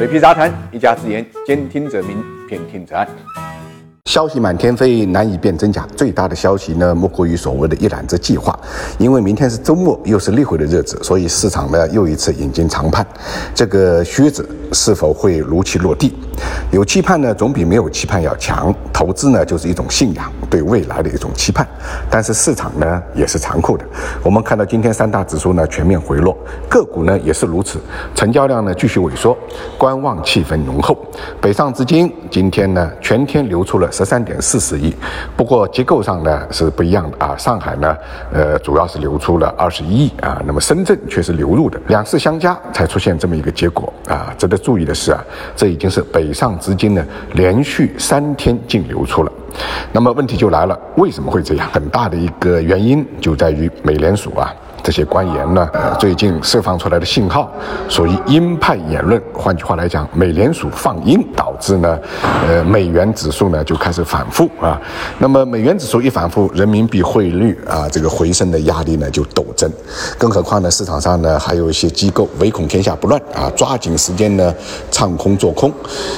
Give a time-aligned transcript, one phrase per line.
[0.00, 2.16] 水皮杂谈，一家之言，兼听则明，
[2.48, 3.06] 偏听则暗。
[4.06, 5.86] 消息满天飞，难以辨真假。
[5.94, 8.58] 最大的消息呢，莫过于所谓的一揽子计划。
[8.96, 13.06] 因为明天是周末，又是例会的日子，所以市场呢又一次引经长盼。
[13.54, 16.14] 这个靴子是否会如期落地？
[16.70, 18.72] 有期盼呢，总比没有期盼要强。
[18.92, 21.66] 投资呢，就是一种信仰，对未来的一种期盼。
[22.10, 23.84] 但是市场呢，也是残酷的。
[24.22, 26.36] 我们看到今天三大指数呢全面回落，
[26.68, 27.80] 个股呢也是如此，
[28.14, 29.36] 成交量呢继续萎缩，
[29.78, 30.96] 观望气氛浓厚。
[31.40, 33.90] 北上资金今天呢全天流出了。
[33.90, 34.94] 十三点四十亿，
[35.36, 37.34] 不过结构上呢是不一样的啊。
[37.36, 37.96] 上海呢，
[38.32, 44.32] 呃，主要是流出了二十一亿啊，那么深圳却是流入的，两市相加才出现这么一个结果啊。
[44.38, 45.24] 值得注意的是啊，
[45.56, 49.32] 这已经是北上资金呢连续三天净流出了。
[49.92, 51.68] 那么问题就来了，为什么会这样？
[51.72, 54.54] 很大的一个原因就在于美联储啊。
[54.82, 57.50] 这些官员呢，呃，最近释放出来的信号
[57.88, 59.20] 属于鹰派言论。
[59.34, 61.98] 换句话来讲，美联储放鹰，导致呢，
[62.48, 64.80] 呃，美元指数呢就开始反复啊。
[65.18, 69.70] 那么美元指数一反复，人民币汇率啊这个回升的压力呢就陡增。
[70.18, 74.54] 更何况呢，市场上呢还有一些机构唯恐天下不乱啊，抓紧时间呢
[74.90, 75.72] 唱空做空。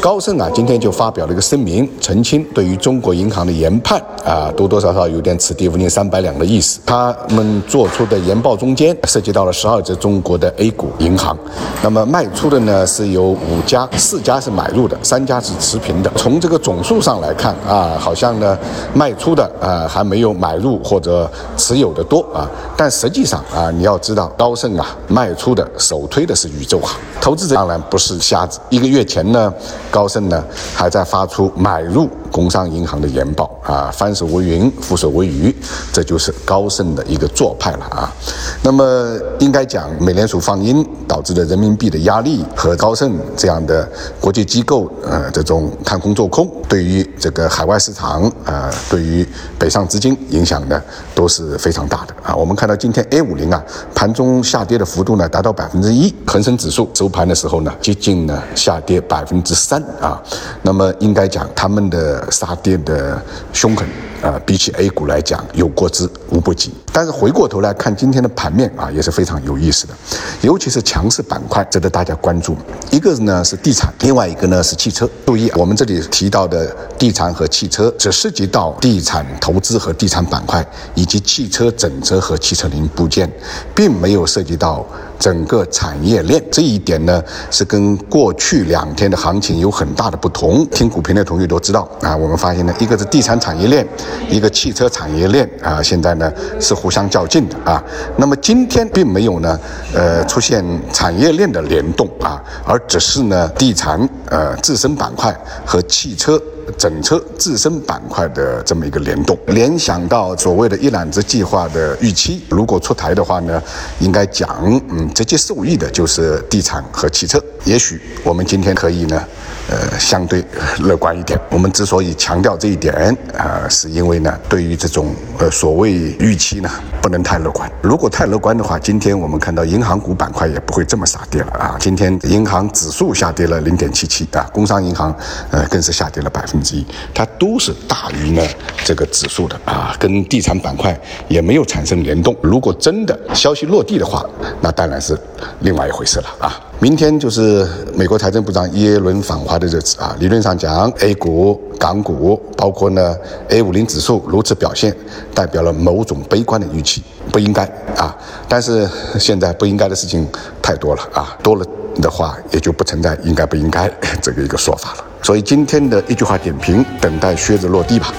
[0.00, 6.80] 高盛啊今天就发表了一个声明，澄清对于中国银行的研判啊，多多少少有点此地无银三百两的意思。
[6.86, 11.34] 他们做出的研报中间涉及到了十二只中国的 A 股银行，
[11.82, 16.12] 那么卖出的呢是有五家，四家是买入的，三家是持平的。
[16.14, 18.58] 从这个总数上来看啊，好像呢
[18.92, 28.60] 卖出的啊还没有买入或者持有的多啊，但实际上啊你要知道，高盛啊卖出的首推的是宇宙行，投资者当然不是瞎子。
[28.68, 29.50] 一个月前呢，
[29.90, 32.06] 高盛呢还在发出买入。
[32.34, 35.54] 工商银行的研报啊，翻手为云，覆手为雨，
[35.92, 38.12] 这就是高盛的一个做派了啊。
[38.60, 43.88] 那么应该讲，美联储放鹰导致的人民币的压力和高盛这样的
[44.20, 49.24] 国际机构呃这种看空做空，对于这个海外市场啊，对于
[49.56, 50.82] 北上资金影响呢
[51.14, 52.34] 都是非常大的啊。
[52.34, 53.62] 我们看到今天 A 五零啊
[53.94, 60.20] 盘中下跌的幅度呢达到百分之一，恒生指数收盘的时候呢接近呢下跌百分之三啊。
[60.62, 62.23] 那么应该讲他们的。
[62.30, 63.20] 杀跌的
[63.52, 63.86] 凶狠。
[64.24, 66.72] 啊，比起 A 股来讲，有过之无不及。
[66.90, 69.92] 但是回过头来看今天的盘面啊，也是非常有意思的，
[70.40, 72.56] 尤其是强势板块值得大家关注。
[72.90, 75.06] 一个呢是地产，另外一个呢是汽车。
[75.26, 83.30] 注意，我们这里提到的地产和汽车，只涉及到地产投资和地产板块，以及汽车整车和汽车零部件，
[83.74, 84.86] 并没有涉及到。
[85.16, 90.66] 整个产业链这一点呢，是跟过去两天的行情有很大的不同。
[90.70, 93.86] 听股评的同学都知道啊，我们发现呢，一个是地产产业链，
[94.28, 97.82] 一个汽车产业链啊，现在呢是互相较劲的啊。
[98.16, 99.58] 那么今天并没有呢，
[99.94, 106.40] 呃，出现产业链的联动啊，而只是呢，地产呃自身板块和汽车。
[106.78, 113.62] 整车自身板块的这么一个联动，联想到所谓的一揽子计划的预期，如果出台的话呢，
[114.00, 114.48] 应该讲，
[114.88, 117.38] 嗯，直接受益的就是地产和汽车。
[117.64, 119.22] 也许我们今天可以呢。
[119.66, 120.44] 呃，相对
[120.80, 121.40] 乐观一点。
[121.48, 126.70] 我们之所以强调这一点，啊，是因为呢，对于这种呃所谓预期呢，
[127.00, 127.66] 不能太乐观。
[127.80, 131.76] 如果太乐观的话，今天我们看到银行股板块也不会这么傻跌了啊。
[131.80, 135.16] 今天银行指数下跌了零点七七啊，工商银行
[135.50, 138.42] 呃更是下跌了百分之一，它都是大于呢
[138.84, 140.94] 这个指数的啊，跟地产板块
[141.26, 142.36] 也没有产生联动。
[142.42, 144.22] 如果真的消息落地的话，
[144.60, 145.18] 那当然是
[145.60, 146.60] 另外一回事了啊。
[146.80, 153.16] 明天就是美国财政部长耶伦访华的日子啊，理论上讲，A 股、港股，包括呢
[153.48, 154.94] A 五零指数如此表现，
[155.34, 157.64] 代表了某种悲观的预期，不应该
[157.96, 158.14] 啊。
[158.48, 158.86] 但是
[159.18, 160.26] 现在不应该的事情
[160.60, 161.64] 太多了啊，多了
[162.02, 165.04] 的话也就不存在应该不应该这个一个说法了。
[165.22, 168.12] 所以今天的一句话点评，等待靴子落地吧。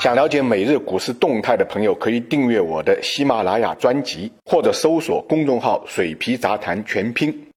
[0.00, 7.32] 想了解每日股市动态的朋友，可以订阅我的喜马拉雅专辑，或者搜索公众号“水皮杂谈全拼”。